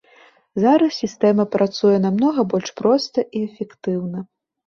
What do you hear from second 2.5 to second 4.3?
больш проста і эфектыўна.